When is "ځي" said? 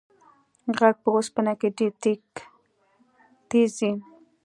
3.79-3.91